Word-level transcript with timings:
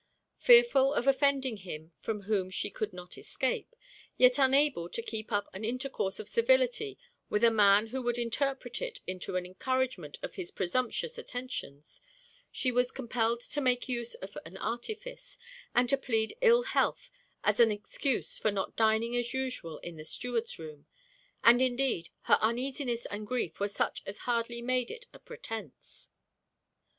Fearful 0.39 0.95
of 0.95 1.05
offending 1.05 1.57
him 1.57 1.91
from 1.99 2.21
whom 2.21 2.49
she 2.49 2.71
could 2.71 2.91
not 2.91 3.19
escape; 3.19 3.75
yet 4.17 4.39
unable 4.39 4.89
to 4.89 5.01
keep 5.03 5.31
up 5.31 5.47
an 5.53 5.63
intercourse 5.63 6.19
of 6.19 6.27
civility 6.27 6.97
with 7.29 7.43
a 7.43 7.51
man 7.51 7.85
who 7.93 8.01
would 8.01 8.17
interpret 8.17 8.81
it 8.81 9.01
into 9.05 9.35
an 9.35 9.45
encouragement 9.45 10.17
of 10.23 10.33
his 10.33 10.49
presumptuous 10.49 11.19
attentions, 11.19 12.01
she 12.51 12.71
was 12.71 12.91
compelled 12.91 13.41
to 13.41 13.61
make 13.61 13.87
use 13.87 14.15
of 14.15 14.35
an 14.43 14.57
artifice; 14.57 15.37
and 15.75 15.87
to 15.89 15.97
plead 15.99 16.35
ill 16.41 16.63
health 16.63 17.11
as 17.43 17.59
an 17.59 17.69
excuse 17.71 18.39
for 18.39 18.49
not 18.49 18.75
dining 18.75 19.15
as 19.15 19.35
usual 19.35 19.77
in 19.83 19.97
the 19.97 20.03
steward's 20.03 20.57
room: 20.57 20.87
and 21.43 21.61
indeed 21.61 22.09
her 22.21 22.39
uneasiness 22.41 23.05
and 23.11 23.27
grief 23.27 23.59
were 23.59 23.67
such 23.67 24.01
as 24.07 24.17
hardly 24.25 24.63
made 24.63 24.89
it 24.89 25.05
a 25.13 25.19
pretence. 25.19 26.09